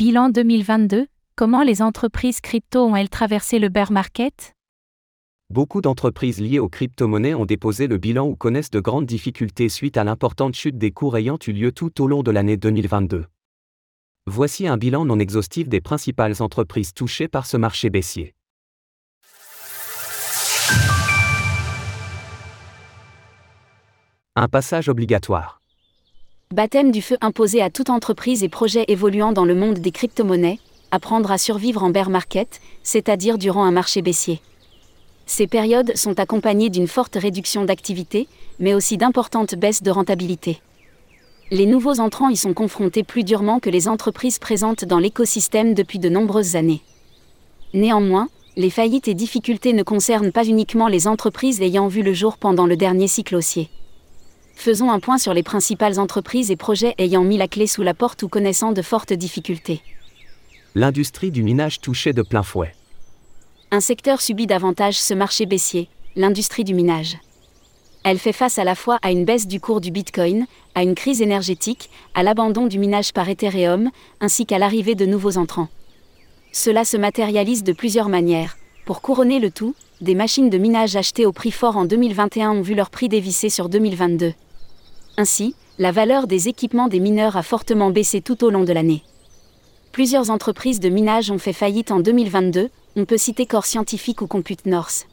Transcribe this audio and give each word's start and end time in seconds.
Bilan 0.00 0.30
2022, 0.30 1.08
comment 1.36 1.62
les 1.62 1.82
entreprises 1.82 2.40
crypto 2.40 2.86
ont-elles 2.86 3.10
traversé 3.10 3.58
le 3.58 3.68
bear 3.68 3.92
market? 3.92 4.54
Beaucoup 5.50 5.82
d'entreprises 5.82 6.40
liées 6.40 6.58
aux 6.58 6.70
crypto-monnaies 6.70 7.34
ont 7.34 7.44
déposé 7.44 7.86
le 7.86 7.98
bilan 7.98 8.26
ou 8.26 8.34
connaissent 8.34 8.70
de 8.70 8.80
grandes 8.80 9.04
difficultés 9.04 9.68
suite 9.68 9.98
à 9.98 10.04
l'importante 10.04 10.56
chute 10.56 10.78
des 10.78 10.90
cours 10.90 11.18
ayant 11.18 11.36
eu 11.46 11.52
lieu 11.52 11.70
tout 11.70 12.00
au 12.00 12.06
long 12.06 12.22
de 12.22 12.30
l'année 12.30 12.56
2022. 12.56 13.26
Voici 14.26 14.66
un 14.66 14.78
bilan 14.78 15.04
non 15.04 15.18
exhaustif 15.18 15.68
des 15.68 15.82
principales 15.82 16.40
entreprises 16.40 16.94
touchées 16.94 17.28
par 17.28 17.44
ce 17.44 17.58
marché 17.58 17.90
baissier. 17.90 18.34
Un 24.34 24.48
passage 24.48 24.88
obligatoire. 24.88 25.59
Baptême 26.52 26.90
du 26.90 27.00
feu 27.00 27.16
imposé 27.20 27.62
à 27.62 27.70
toute 27.70 27.90
entreprise 27.90 28.42
et 28.42 28.48
projet 28.48 28.84
évoluant 28.88 29.30
dans 29.30 29.44
le 29.44 29.54
monde 29.54 29.78
des 29.78 29.92
crypto-monnaies, 29.92 30.58
apprendre 30.90 31.30
à 31.30 31.38
survivre 31.38 31.84
en 31.84 31.90
bear 31.90 32.10
market, 32.10 32.60
c'est-à-dire 32.82 33.38
durant 33.38 33.62
un 33.62 33.70
marché 33.70 34.02
baissier. 34.02 34.40
Ces 35.26 35.46
périodes 35.46 35.96
sont 35.96 36.18
accompagnées 36.18 36.68
d'une 36.68 36.88
forte 36.88 37.14
réduction 37.14 37.64
d'activité, 37.64 38.26
mais 38.58 38.74
aussi 38.74 38.96
d'importantes 38.96 39.54
baisses 39.54 39.84
de 39.84 39.92
rentabilité. 39.92 40.60
Les 41.52 41.66
nouveaux 41.66 42.00
entrants 42.00 42.30
y 42.30 42.36
sont 42.36 42.52
confrontés 42.52 43.04
plus 43.04 43.22
durement 43.22 43.60
que 43.60 43.70
les 43.70 43.86
entreprises 43.86 44.40
présentes 44.40 44.84
dans 44.84 44.98
l'écosystème 44.98 45.72
depuis 45.72 46.00
de 46.00 46.08
nombreuses 46.08 46.56
années. 46.56 46.82
Néanmoins, 47.74 48.28
les 48.56 48.70
faillites 48.70 49.06
et 49.06 49.14
difficultés 49.14 49.72
ne 49.72 49.84
concernent 49.84 50.32
pas 50.32 50.44
uniquement 50.44 50.88
les 50.88 51.06
entreprises 51.06 51.62
ayant 51.62 51.86
vu 51.86 52.02
le 52.02 52.12
jour 52.12 52.38
pendant 52.38 52.66
le 52.66 52.76
dernier 52.76 53.06
cycle 53.06 53.36
haussier 53.36 53.70
faisons 54.60 54.90
un 54.90 55.00
point 55.00 55.18
sur 55.18 55.34
les 55.34 55.42
principales 55.42 55.98
entreprises 55.98 56.50
et 56.50 56.56
projets 56.56 56.94
ayant 56.98 57.22
mis 57.22 57.38
la 57.38 57.48
clé 57.48 57.66
sous 57.66 57.82
la 57.82 57.94
porte 57.94 58.22
ou 58.22 58.28
connaissant 58.28 58.72
de 58.72 58.82
fortes 58.82 59.12
difficultés. 59.12 59.82
L'industrie 60.74 61.30
du 61.30 61.42
minage 61.42 61.80
touchait 61.80 62.12
de 62.12 62.22
plein 62.22 62.42
fouet. 62.42 62.72
Un 63.70 63.80
secteur 63.80 64.20
subit 64.20 64.46
davantage 64.46 64.98
ce 64.98 65.14
marché 65.14 65.46
baissier, 65.46 65.88
l'industrie 66.16 66.64
du 66.64 66.74
minage. 66.74 67.18
Elle 68.02 68.18
fait 68.18 68.32
face 68.32 68.58
à 68.58 68.64
la 68.64 68.74
fois 68.74 68.98
à 69.02 69.10
une 69.10 69.24
baisse 69.24 69.46
du 69.46 69.60
cours 69.60 69.80
du 69.80 69.90
Bitcoin, 69.90 70.46
à 70.74 70.82
une 70.82 70.94
crise 70.94 71.20
énergétique, 71.22 71.90
à 72.14 72.22
l'abandon 72.22 72.66
du 72.66 72.78
minage 72.78 73.12
par 73.12 73.28
Ethereum, 73.28 73.90
ainsi 74.20 74.46
qu'à 74.46 74.58
l'arrivée 74.58 74.94
de 74.94 75.06
nouveaux 75.06 75.36
entrants. 75.38 75.68
Cela 76.52 76.84
se 76.84 76.96
matérialise 76.96 77.62
de 77.62 77.72
plusieurs 77.72 78.08
manières. 78.08 78.56
Pour 78.86 79.02
couronner 79.02 79.38
le 79.38 79.50
tout, 79.50 79.74
des 80.00 80.14
machines 80.14 80.50
de 80.50 80.58
minage 80.58 80.96
achetées 80.96 81.26
au 81.26 81.32
prix 81.32 81.50
fort 81.50 81.76
en 81.76 81.84
2021 81.84 82.52
ont 82.52 82.62
vu 82.62 82.74
leur 82.74 82.90
prix 82.90 83.08
dévisser 83.08 83.50
sur 83.50 83.68
2022. 83.68 84.32
Ainsi, 85.16 85.54
la 85.78 85.92
valeur 85.92 86.26
des 86.26 86.48
équipements 86.48 86.88
des 86.88 87.00
mineurs 87.00 87.36
a 87.36 87.42
fortement 87.42 87.90
baissé 87.90 88.20
tout 88.20 88.44
au 88.44 88.50
long 88.50 88.64
de 88.64 88.72
l'année. 88.72 89.02
Plusieurs 89.92 90.30
entreprises 90.30 90.80
de 90.80 90.88
minage 90.88 91.30
ont 91.30 91.38
fait 91.38 91.52
faillite 91.52 91.90
en 91.90 92.00
2022, 92.00 92.70
on 92.96 93.04
peut 93.04 93.18
citer 93.18 93.46
Core 93.46 93.66
Scientifique 93.66 94.22
ou 94.22 94.26
Compute 94.26 94.66
North. 94.66 95.06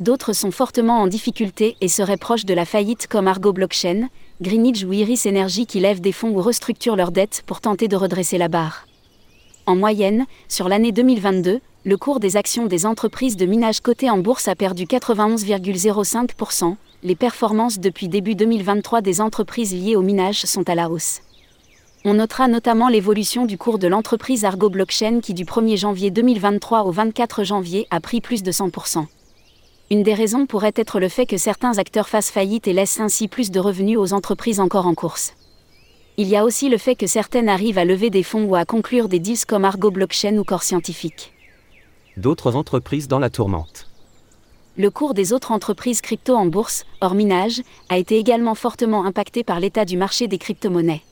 D'autres 0.00 0.32
sont 0.32 0.50
fortement 0.50 1.00
en 1.00 1.06
difficulté 1.06 1.76
et 1.82 1.88
seraient 1.88 2.16
proches 2.16 2.46
de 2.46 2.54
la 2.54 2.64
faillite 2.64 3.06
comme 3.06 3.28
Argo 3.28 3.52
Blockchain, 3.52 4.08
Greenwich 4.40 4.84
ou 4.84 4.94
Iris 4.94 5.26
Energy 5.26 5.66
qui 5.66 5.80
lèvent 5.80 6.00
des 6.00 6.12
fonds 6.12 6.30
ou 6.30 6.40
restructurent 6.40 6.96
leurs 6.96 7.12
dettes 7.12 7.42
pour 7.46 7.60
tenter 7.60 7.86
de 7.86 7.96
redresser 7.96 8.38
la 8.38 8.48
barre. 8.48 8.86
En 9.66 9.76
moyenne, 9.76 10.24
sur 10.48 10.68
l'année 10.68 10.92
2022, 10.92 11.60
le 11.84 11.96
cours 11.96 12.20
des 12.20 12.36
actions 12.36 12.66
des 12.66 12.86
entreprises 12.86 13.36
de 13.36 13.44
minage 13.44 13.80
cotées 13.80 14.08
en 14.08 14.18
bourse 14.18 14.48
a 14.48 14.54
perdu 14.54 14.84
91,05%, 14.84 16.76
les 17.02 17.16
performances 17.16 17.78
depuis 17.78 18.08
début 18.08 18.34
2023 18.34 19.00
des 19.00 19.22
entreprises 19.22 19.72
liées 19.72 19.96
au 19.96 20.02
minage 20.02 20.44
sont 20.44 20.68
à 20.68 20.74
la 20.74 20.90
hausse. 20.90 21.22
On 22.04 22.14
notera 22.14 22.46
notamment 22.46 22.88
l'évolution 22.88 23.46
du 23.46 23.56
cours 23.56 23.78
de 23.78 23.88
l'entreprise 23.88 24.44
Argo 24.44 24.68
Blockchain 24.68 25.20
qui 25.20 25.32
du 25.32 25.44
1er 25.44 25.78
janvier 25.78 26.10
2023 26.10 26.82
au 26.82 26.90
24 26.90 27.44
janvier 27.44 27.86
a 27.90 28.00
pris 28.00 28.20
plus 28.20 28.42
de 28.42 28.52
100%. 28.52 29.06
Une 29.90 30.02
des 30.02 30.14
raisons 30.14 30.46
pourrait 30.46 30.72
être 30.76 31.00
le 31.00 31.08
fait 31.08 31.26
que 31.26 31.38
certains 31.38 31.78
acteurs 31.78 32.08
fassent 32.08 32.30
faillite 32.30 32.68
et 32.68 32.72
laissent 32.72 33.00
ainsi 33.00 33.28
plus 33.28 33.50
de 33.50 33.60
revenus 33.60 33.98
aux 33.98 34.12
entreprises 34.12 34.60
encore 34.60 34.86
en 34.86 34.94
course. 34.94 35.32
Il 36.18 36.28
y 36.28 36.36
a 36.36 36.44
aussi 36.44 36.68
le 36.68 36.78
fait 36.78 36.96
que 36.96 37.06
certaines 37.06 37.48
arrivent 37.48 37.78
à 37.78 37.86
lever 37.86 38.10
des 38.10 38.22
fonds 38.22 38.44
ou 38.44 38.54
à 38.54 38.66
conclure 38.66 39.08
des 39.08 39.20
deals 39.20 39.46
comme 39.46 39.64
Argo 39.64 39.90
Blockchain 39.90 40.36
ou 40.36 40.44
Core 40.44 40.62
Scientifique. 40.62 41.32
D'autres 42.18 42.56
entreprises 42.56 43.08
dans 43.08 43.18
la 43.18 43.30
tourmente 43.30 43.89
le 44.80 44.90
cours 44.90 45.12
des 45.12 45.34
autres 45.34 45.52
entreprises 45.52 46.00
crypto 46.00 46.34
en 46.34 46.46
bourse, 46.46 46.86
hors 47.02 47.14
minage, 47.14 47.60
a 47.90 47.98
été 47.98 48.16
également 48.16 48.54
fortement 48.54 49.04
impacté 49.04 49.44
par 49.44 49.60
l'état 49.60 49.84
du 49.84 49.98
marché 49.98 50.26
des 50.26 50.38
crypto-monnaies. 50.38 51.02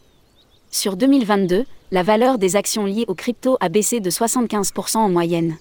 Sur 0.71 0.97
2022, 0.97 1.67
la 1.91 2.03
valeur 2.03 2.39
des 2.39 2.57
actions 2.57 2.87
liées 2.87 3.05
aux 3.09 3.15
crypto 3.15 3.59
a 3.61 3.69
baissé 3.69 4.01
de 4.01 4.09
75% 4.09 4.97
en 4.97 5.11
moyenne. 5.11 5.59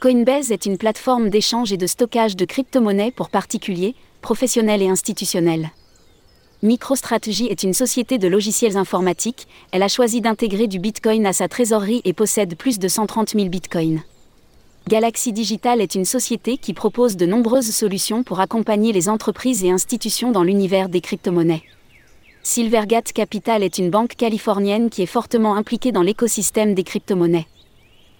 Coinbase 0.00 0.52
est 0.52 0.66
une 0.66 0.76
plateforme 0.76 1.30
d'échange 1.30 1.72
et 1.72 1.78
de 1.78 1.86
stockage 1.86 2.36
de 2.36 2.44
crypto-monnaies 2.44 3.10
pour 3.10 3.30
particuliers, 3.30 3.94
professionnels 4.20 4.82
et 4.82 4.88
institutionnels. 4.88 5.70
MicroStrategy 6.62 7.46
est 7.46 7.62
une 7.62 7.72
société 7.72 8.18
de 8.18 8.28
logiciels 8.28 8.76
informatiques, 8.76 9.48
elle 9.72 9.82
a 9.82 9.88
choisi 9.88 10.20
d'intégrer 10.20 10.66
du 10.66 10.78
Bitcoin 10.78 11.24
à 11.24 11.32
sa 11.32 11.48
trésorerie 11.48 12.02
et 12.04 12.12
possède 12.12 12.54
plus 12.54 12.78
de 12.78 12.88
130 12.88 13.30
000 13.30 13.48
Bitcoins. 13.48 14.02
Galaxy 14.86 15.32
Digital 15.32 15.80
est 15.80 15.94
une 15.94 16.04
société 16.04 16.58
qui 16.58 16.74
propose 16.74 17.16
de 17.16 17.24
nombreuses 17.24 17.70
solutions 17.70 18.22
pour 18.22 18.40
accompagner 18.40 18.92
les 18.92 19.08
entreprises 19.08 19.64
et 19.64 19.70
institutions 19.70 20.30
dans 20.30 20.42
l'univers 20.42 20.90
des 20.90 21.00
crypto-monnaies. 21.00 21.62
Silvergate 22.42 23.14
Capital 23.14 23.62
est 23.62 23.78
une 23.78 23.88
banque 23.88 24.14
californienne 24.14 24.90
qui 24.90 25.00
est 25.00 25.06
fortement 25.06 25.54
impliquée 25.54 25.90
dans 25.90 26.02
l'écosystème 26.02 26.74
des 26.74 26.84
crypto-monnaies. 26.84 27.46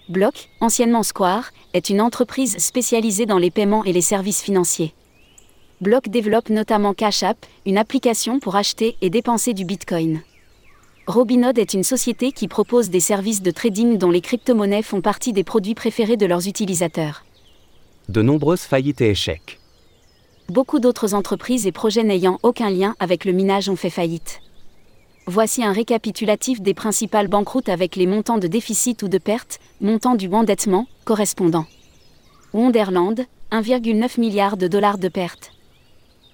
Block, 0.08 0.48
anciennement 0.62 1.02
Square, 1.02 1.50
est 1.74 1.90
une 1.90 2.00
entreprise 2.00 2.56
spécialisée 2.56 3.26
dans 3.26 3.38
les 3.38 3.50
paiements 3.50 3.84
et 3.84 3.92
les 3.92 4.00
services 4.00 4.40
financiers. 4.40 4.94
Block 5.82 6.08
développe 6.08 6.48
notamment 6.48 6.94
Cash 6.94 7.24
App, 7.24 7.44
une 7.66 7.76
application 7.76 8.40
pour 8.40 8.56
acheter 8.56 8.96
et 9.02 9.10
dépenser 9.10 9.52
du 9.52 9.66
Bitcoin. 9.66 10.22
Robinhood 11.06 11.58
est 11.58 11.74
une 11.74 11.84
société 11.84 12.32
qui 12.32 12.48
propose 12.48 12.88
des 12.88 13.00
services 13.00 13.42
de 13.42 13.50
trading 13.50 13.98
dont 13.98 14.10
les 14.10 14.22
crypto-monnaies 14.22 14.80
font 14.80 15.02
partie 15.02 15.34
des 15.34 15.44
produits 15.44 15.74
préférés 15.74 16.16
de 16.16 16.24
leurs 16.24 16.48
utilisateurs. 16.48 17.26
De 18.08 18.22
nombreuses 18.22 18.62
faillites 18.62 19.02
et 19.02 19.10
échecs. 19.10 19.60
Beaucoup 20.48 20.78
d'autres 20.78 21.12
entreprises 21.12 21.66
et 21.66 21.72
projets 21.72 22.04
n'ayant 22.04 22.38
aucun 22.42 22.70
lien 22.70 22.94
avec 23.00 23.26
le 23.26 23.32
minage 23.32 23.68
ont 23.68 23.76
fait 23.76 23.90
faillite. 23.90 24.40
Voici 25.26 25.62
un 25.62 25.72
récapitulatif 25.72 26.62
des 26.62 26.74
principales 26.74 27.28
banqueroutes 27.28 27.68
avec 27.68 27.96
les 27.96 28.06
montants 28.06 28.38
de 28.38 28.46
déficit 28.46 29.02
ou 29.02 29.08
de 29.08 29.18
perte, 29.18 29.60
montant 29.82 30.14
du 30.14 30.28
endettement, 30.32 30.86
correspondant. 31.04 31.66
Wonderland, 32.54 33.26
1,9 33.52 34.18
milliard 34.18 34.56
de 34.56 34.68
dollars 34.68 34.96
de 34.96 35.08
pertes 35.08 35.53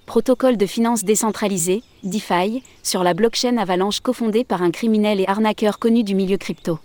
protocole 0.05 0.57
de 0.57 0.65
finances 0.65 1.03
décentralisé, 1.03 1.83
DeFi, 2.03 2.63
sur 2.83 3.03
la 3.03 3.13
blockchain 3.13 3.57
Avalanche 3.57 4.01
cofondée 4.01 4.43
par 4.43 4.61
un 4.61 4.71
criminel 4.71 5.19
et 5.19 5.27
arnaqueur 5.27 5.79
connu 5.79 6.03
du 6.03 6.15
milieu 6.15 6.37
crypto. 6.37 6.79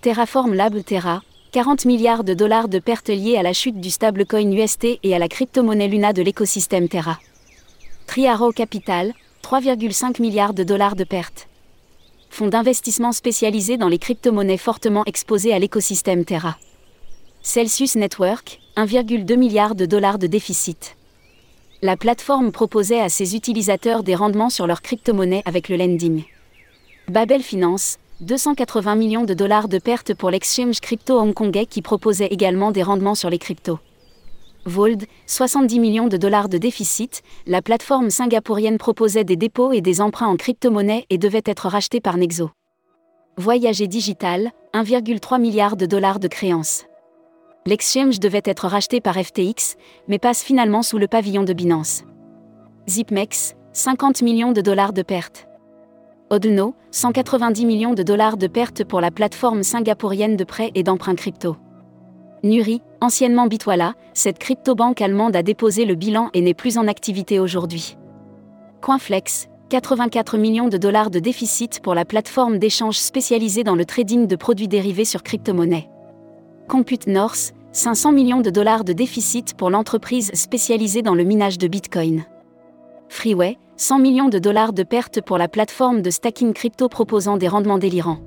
Terraform 0.00 0.54
Lab 0.54 0.82
Terra, 0.84 1.22
40 1.52 1.86
milliards 1.86 2.24
de 2.24 2.34
dollars 2.34 2.68
de 2.68 2.78
pertes 2.78 3.08
liées 3.08 3.38
à 3.38 3.42
la 3.42 3.52
chute 3.52 3.80
du 3.80 3.90
stablecoin 3.90 4.52
UST 4.52 4.98
et 5.02 5.14
à 5.14 5.18
la 5.18 5.28
crypto-monnaie 5.28 5.88
Luna 5.88 6.12
de 6.12 6.22
l'écosystème 6.22 6.88
Terra. 6.88 7.18
Triaro 8.06 8.52
Capital, 8.52 9.14
3,5 9.42 10.20
milliards 10.20 10.52
de 10.52 10.62
dollars 10.62 10.94
de 10.94 11.04
pertes. 11.04 11.48
Fonds 12.28 12.48
d'investissement 12.48 13.12
spécialisé 13.12 13.78
dans 13.78 13.88
les 13.88 13.98
crypto-monnaies 13.98 14.58
fortement 14.58 15.04
exposés 15.06 15.54
à 15.54 15.58
l'écosystème 15.58 16.26
Terra. 16.26 16.58
Celsius 17.42 17.96
Network, 17.96 18.60
1,2 18.76 19.36
milliard 19.36 19.74
de 19.74 19.86
dollars 19.86 20.18
de 20.18 20.26
déficit. 20.26 20.97
La 21.80 21.96
plateforme 21.96 22.50
proposait 22.50 23.00
à 23.00 23.08
ses 23.08 23.36
utilisateurs 23.36 24.02
des 24.02 24.16
rendements 24.16 24.50
sur 24.50 24.66
leurs 24.66 24.82
crypto-monnaies 24.82 25.42
avec 25.44 25.68
le 25.68 25.76
lending. 25.76 26.24
Babel 27.06 27.40
Finance, 27.40 27.98
280 28.20 28.96
millions 28.96 29.24
de 29.24 29.32
dollars 29.32 29.68
de 29.68 29.78
pertes 29.78 30.12
pour 30.12 30.30
l'exchange 30.30 30.80
crypto 30.80 31.20
hongkongais 31.20 31.66
qui 31.66 31.80
proposait 31.80 32.26
également 32.26 32.72
des 32.72 32.82
rendements 32.82 33.14
sur 33.14 33.30
les 33.30 33.38
cryptos. 33.38 33.78
Vold, 34.64 35.04
70 35.28 35.78
millions 35.78 36.08
de 36.08 36.16
dollars 36.16 36.48
de 36.48 36.58
déficit, 36.58 37.22
la 37.46 37.62
plateforme 37.62 38.10
singapourienne 38.10 38.78
proposait 38.78 39.22
des 39.22 39.36
dépôts 39.36 39.70
et 39.70 39.80
des 39.80 40.00
emprunts 40.00 40.26
en 40.26 40.36
crypto-monnaie 40.36 41.06
et 41.10 41.18
devait 41.18 41.42
être 41.44 41.68
rachetée 41.68 42.00
par 42.00 42.16
Nexo. 42.16 42.50
Voyager 43.36 43.86
Digital, 43.86 44.50
1,3 44.74 45.40
milliard 45.40 45.76
de 45.76 45.86
dollars 45.86 46.18
de 46.18 46.26
créances. 46.26 46.87
L'exchange 47.68 48.18
devait 48.18 48.40
être 48.46 48.66
racheté 48.66 49.02
par 49.02 49.22
FTX, 49.22 49.76
mais 50.08 50.18
passe 50.18 50.42
finalement 50.42 50.80
sous 50.80 50.96
le 50.96 51.06
pavillon 51.06 51.42
de 51.42 51.52
Binance. 51.52 52.02
Zipmex, 52.88 53.56
50 53.74 54.22
millions 54.22 54.52
de 54.52 54.62
dollars 54.62 54.94
de 54.94 55.02
pertes. 55.02 55.46
Odno, 56.30 56.74
190 56.92 57.66
millions 57.66 57.92
de 57.92 58.02
dollars 58.02 58.38
de 58.38 58.46
pertes 58.46 58.84
pour 58.84 59.02
la 59.02 59.10
plateforme 59.10 59.62
singapourienne 59.62 60.34
de 60.34 60.44
prêts 60.44 60.70
et 60.74 60.82
d'emprunts 60.82 61.14
crypto. 61.14 61.58
Nuri, 62.42 62.80
anciennement 63.02 63.48
Bitwala, 63.48 63.92
cette 64.14 64.38
crypto-banque 64.38 65.02
allemande 65.02 65.36
a 65.36 65.42
déposé 65.42 65.84
le 65.84 65.94
bilan 65.94 66.30
et 66.32 66.40
n'est 66.40 66.54
plus 66.54 66.78
en 66.78 66.88
activité 66.88 67.38
aujourd'hui. 67.38 67.98
Coinflex, 68.80 69.50
84 69.68 70.38
millions 70.38 70.68
de 70.68 70.78
dollars 70.78 71.10
de 71.10 71.18
déficit 71.18 71.80
pour 71.80 71.94
la 71.94 72.06
plateforme 72.06 72.58
d'échange 72.58 72.96
spécialisée 72.96 73.62
dans 73.62 73.76
le 73.76 73.84
trading 73.84 74.26
de 74.26 74.36
produits 74.36 74.68
dérivés 74.68 75.04
sur 75.04 75.22
crypto-monnaies. 75.22 75.90
Compute 76.66 77.06
North, 77.06 77.54
500 77.78 78.10
millions 78.10 78.40
de 78.40 78.50
dollars 78.50 78.82
de 78.82 78.92
déficit 78.92 79.54
pour 79.54 79.70
l'entreprise 79.70 80.32
spécialisée 80.34 81.00
dans 81.00 81.14
le 81.14 81.22
minage 81.22 81.58
de 81.58 81.68
Bitcoin. 81.68 82.24
Freeway, 83.08 83.56
100 83.76 84.00
millions 84.00 84.28
de 84.28 84.40
dollars 84.40 84.72
de 84.72 84.82
pertes 84.82 85.20
pour 85.20 85.38
la 85.38 85.46
plateforme 85.46 86.02
de 86.02 86.10
stacking 86.10 86.54
crypto 86.54 86.88
proposant 86.88 87.36
des 87.36 87.46
rendements 87.46 87.78
délirants. 87.78 88.18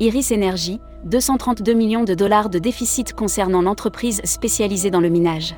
Iris 0.00 0.32
Energy, 0.32 0.80
232 1.04 1.74
millions 1.74 2.04
de 2.04 2.14
dollars 2.14 2.48
de 2.48 2.58
déficit 2.58 3.12
concernant 3.12 3.60
l'entreprise 3.60 4.22
spécialisée 4.24 4.90
dans 4.90 5.02
le 5.02 5.10
minage. 5.10 5.54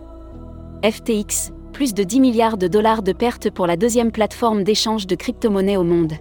FTX, 0.82 1.52
plus 1.72 1.94
de 1.94 2.02
10 2.02 2.18
milliards 2.18 2.58
de 2.58 2.66
dollars 2.66 3.04
de 3.04 3.12
pertes 3.12 3.48
pour 3.48 3.68
la 3.68 3.76
deuxième 3.76 4.10
plateforme 4.10 4.64
d'échange 4.64 5.06
de 5.06 5.14
crypto-monnaies 5.14 5.76
au 5.76 5.84
monde. 5.84 6.14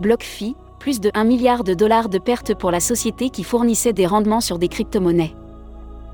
BlockFi, 0.00 0.56
plus 0.78 1.00
de 1.00 1.10
1 1.12 1.24
milliard 1.24 1.64
de 1.64 1.74
dollars 1.74 2.08
de 2.08 2.18
pertes 2.18 2.54
pour 2.54 2.70
la 2.70 2.80
société 2.80 3.28
qui 3.28 3.44
fournissait 3.44 3.92
des 3.92 4.06
rendements 4.06 4.40
sur 4.40 4.58
des 4.58 4.68
crypto-monnaies. 4.68 5.34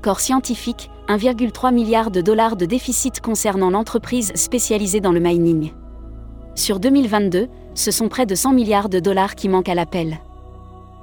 Corps 0.05 0.19
scientifique, 0.19 0.91
1,3 1.07 1.73
milliard 1.73 2.11
de 2.11 2.21
dollars 2.21 2.57
de 2.57 2.67
déficit 2.67 3.21
concernant 3.21 3.71
l'entreprise 3.71 4.31
spécialisée 4.35 5.01
dans 5.01 5.11
le 5.11 5.19
mining. 5.19 5.71
Sur 6.53 6.79
2022, 6.79 7.47
ce 7.73 7.89
sont 7.89 8.07
près 8.07 8.27
de 8.27 8.35
100 8.35 8.53
milliards 8.53 8.87
de 8.87 8.99
dollars 8.99 9.33
qui 9.33 9.49
manquent 9.49 9.69
à 9.69 9.73
l'appel. 9.73 10.19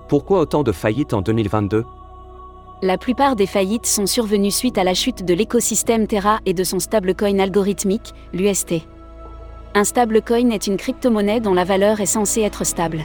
Pourquoi 0.07 0.39
autant 0.39 0.63
de 0.63 0.71
faillites 0.71 1.15
en 1.15 1.21
2022 1.21 1.85
La 2.83 2.97
plupart 2.97 3.35
des 3.35 3.47
faillites 3.47 3.87
sont 3.87 4.07
survenues 4.07 4.53
suite 4.53 4.79
à 4.79 4.85
la 4.85 4.95
chute 4.95 5.25
de 5.25 5.35
l'écosystème 5.35 6.07
Terra 6.07 6.39
et 6.47 6.55
de 6.55 6.63
son 6.63 6.79
stablecoin 6.79 7.41
algorithmique, 7.41 8.15
l'UST. 8.33 8.87
Un 9.75 9.83
stablecoin 9.83 10.51
est 10.51 10.69
une 10.69 10.77
crypto-monnaie 10.77 11.41
dont 11.41 11.55
la 11.55 11.65
valeur 11.65 12.01
est 12.01 12.07
censée 12.07 12.43
être 12.43 12.63
stable. 12.63 13.01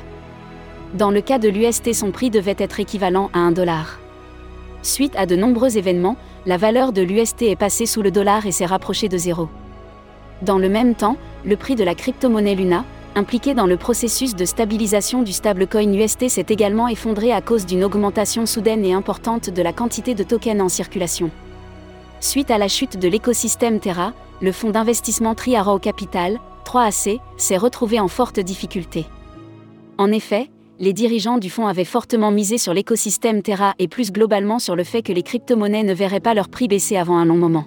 Dans 0.93 1.09
le 1.09 1.21
cas 1.21 1.39
de 1.39 1.49
l'UST, 1.49 1.91
son 1.95 2.11
prix 2.11 2.29
devait 2.29 2.55
être 2.59 2.79
équivalent 2.79 3.31
à 3.33 3.39
1 3.39 3.51
dollar. 3.51 3.97
Suite 4.87 5.17
à 5.17 5.25
de 5.25 5.35
nombreux 5.35 5.77
événements, 5.77 6.15
la 6.45 6.55
valeur 6.55 6.93
de 6.93 7.01
l'UST 7.01 7.41
est 7.41 7.57
passée 7.57 7.85
sous 7.85 8.01
le 8.01 8.09
dollar 8.09 8.45
et 8.45 8.53
s'est 8.53 8.65
rapprochée 8.65 9.09
de 9.09 9.17
zéro. 9.17 9.49
Dans 10.43 10.57
le 10.57 10.69
même 10.69 10.95
temps, 10.95 11.17
le 11.43 11.57
prix 11.57 11.75
de 11.75 11.83
la 11.83 11.93
crypto-monnaie 11.93 12.55
Luna, 12.55 12.85
impliqué 13.13 13.53
dans 13.53 13.65
le 13.65 13.75
processus 13.75 14.33
de 14.33 14.45
stabilisation 14.45 15.23
du 15.23 15.33
stablecoin 15.33 15.91
UST, 15.91 16.29
s'est 16.29 16.45
également 16.47 16.87
effondré 16.87 17.33
à 17.33 17.41
cause 17.41 17.65
d'une 17.65 17.83
augmentation 17.83 18.45
soudaine 18.45 18.85
et 18.85 18.93
importante 18.93 19.49
de 19.49 19.61
la 19.61 19.73
quantité 19.73 20.15
de 20.15 20.23
tokens 20.23 20.61
en 20.61 20.69
circulation. 20.69 21.31
Suite 22.21 22.49
à 22.49 22.57
la 22.57 22.69
chute 22.69 22.97
de 22.97 23.09
l'écosystème 23.09 23.81
Terra, 23.81 24.13
le 24.41 24.53
fonds 24.53 24.71
d'investissement 24.71 25.35
Triarrow 25.35 25.79
Capital, 25.79 26.39
3AC, 26.63 27.19
s'est 27.35 27.57
retrouvé 27.57 27.99
en 27.99 28.07
forte 28.07 28.39
difficulté. 28.39 29.05
En 29.97 30.13
effet, 30.13 30.49
les 30.79 30.93
dirigeants 30.93 31.37
du 31.37 31.49
fonds 31.49 31.67
avaient 31.67 31.85
fortement 31.85 32.31
misé 32.31 32.57
sur 32.57 32.73
l'écosystème 32.73 33.41
Terra 33.41 33.73
et 33.79 33.87
plus 33.87 34.11
globalement 34.11 34.59
sur 34.59 34.75
le 34.75 34.83
fait 34.83 35.01
que 35.01 35.13
les 35.13 35.23
crypto-monnaies 35.23 35.83
ne 35.83 35.93
verraient 35.93 36.19
pas 36.19 36.33
leur 36.33 36.49
prix 36.49 36.67
baisser 36.67 36.97
avant 36.97 37.17
un 37.17 37.25
long 37.25 37.37
moment. 37.37 37.65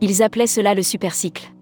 Ils 0.00 0.22
appelaient 0.22 0.46
cela 0.46 0.74
le 0.74 0.82
supercycle. 0.82 1.52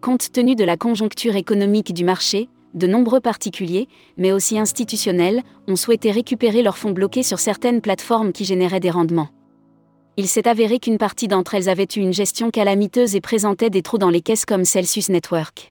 Compte 0.00 0.30
tenu 0.30 0.54
de 0.54 0.64
la 0.64 0.76
conjoncture 0.76 1.36
économique 1.36 1.94
du 1.94 2.04
marché, 2.04 2.48
de 2.74 2.86
nombreux 2.86 3.20
particuliers, 3.20 3.88
mais 4.18 4.32
aussi 4.32 4.58
institutionnels, 4.58 5.42
ont 5.66 5.76
souhaité 5.76 6.10
récupérer 6.10 6.62
leurs 6.62 6.78
fonds 6.78 6.92
bloqués 6.92 7.22
sur 7.22 7.38
certaines 7.38 7.80
plateformes 7.80 8.32
qui 8.32 8.44
généraient 8.44 8.80
des 8.80 8.90
rendements. 8.90 9.30
Il 10.18 10.28
s'est 10.28 10.46
avéré 10.46 10.78
qu'une 10.78 10.98
partie 10.98 11.28
d'entre 11.28 11.54
elles 11.54 11.68
avait 11.68 11.88
eu 11.96 12.00
une 12.00 12.12
gestion 12.12 12.50
calamiteuse 12.50 13.16
et 13.16 13.20
présentait 13.20 13.70
des 13.70 13.82
trous 13.82 13.98
dans 13.98 14.10
les 14.10 14.22
caisses 14.22 14.44
comme 14.44 14.64
Celsius 14.64 15.08
Network. 15.08 15.70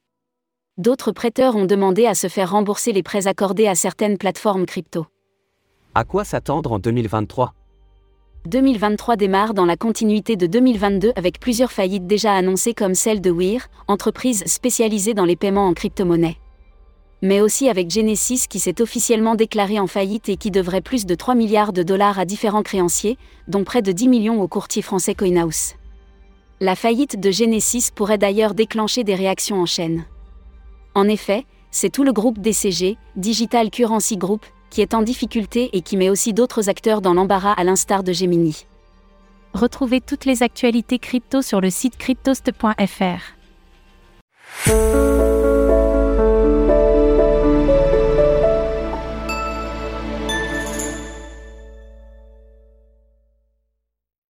D'autres 0.77 1.13
prêteurs 1.13 1.55
ont 1.55 1.63
demandé 1.63 2.05
à 2.05 2.15
se 2.15 2.27
faire 2.27 2.51
rembourser 2.51 2.91
les 2.91 3.01
prêts 3.01 3.27
accordés 3.27 3.65
à 3.65 3.75
certaines 3.75 4.17
plateformes 4.17 4.65
crypto. 4.65 5.05
À 5.93 6.03
quoi 6.03 6.25
s'attendre 6.25 6.73
en 6.73 6.79
2023 6.79 7.53
2023 8.45 9.15
démarre 9.15 9.53
dans 9.53 9.63
la 9.63 9.77
continuité 9.77 10.35
de 10.35 10.47
2022 10.47 11.13
avec 11.15 11.39
plusieurs 11.39 11.71
faillites 11.71 12.07
déjà 12.07 12.33
annoncées 12.33 12.73
comme 12.73 12.93
celle 12.93 13.21
de 13.21 13.31
Weir, 13.31 13.69
entreprise 13.87 14.43
spécialisée 14.47 15.13
dans 15.13 15.23
les 15.23 15.37
paiements 15.37 15.67
en 15.67 15.73
crypto-monnaie. 15.73 16.35
Mais 17.21 17.39
aussi 17.39 17.69
avec 17.69 17.89
Genesis 17.89 18.45
qui 18.49 18.59
s'est 18.59 18.81
officiellement 18.81 19.35
déclaré 19.35 19.79
en 19.79 19.87
faillite 19.87 20.27
et 20.27 20.35
qui 20.35 20.51
devrait 20.51 20.81
plus 20.81 21.05
de 21.05 21.15
3 21.15 21.35
milliards 21.35 21.71
de 21.71 21.83
dollars 21.83 22.19
à 22.19 22.25
différents 22.25 22.63
créanciers, 22.63 23.17
dont 23.47 23.63
près 23.63 23.81
de 23.81 23.93
10 23.93 24.09
millions 24.09 24.41
au 24.41 24.49
courtier 24.49 24.81
français 24.81 25.15
Coinhouse. 25.15 25.75
La 26.59 26.75
faillite 26.75 27.17
de 27.17 27.31
Genesis 27.31 27.91
pourrait 27.95 28.17
d'ailleurs 28.17 28.53
déclencher 28.53 29.05
des 29.05 29.15
réactions 29.15 29.61
en 29.61 29.65
chaîne. 29.65 30.03
En 30.95 31.07
effet, 31.09 31.45
c'est 31.71 31.89
tout 31.89 32.05
le 32.05 32.13
groupe 32.13 32.39
DCG, 32.39 32.97
Digital 33.17 33.69
Currency 33.69 34.15
Group, 34.15 34.45
qui 34.69 34.81
est 34.81 34.93
en 34.93 35.01
difficulté 35.01 35.69
et 35.73 35.81
qui 35.81 35.97
met 35.97 36.09
aussi 36.09 36.33
d'autres 36.33 36.69
acteurs 36.69 37.01
dans 37.01 37.13
l'embarras 37.13 37.53
à 37.53 37.63
l'instar 37.65 38.01
de 38.03 38.13
Gemini. 38.13 38.65
Retrouvez 39.53 40.01
toutes 40.01 40.25
les 40.25 40.41
actualités 40.41 40.99
crypto 40.99 41.41
sur 41.41 41.61
le 41.61 41.69
site 41.69 41.97
cryptost.fr. 41.97 43.35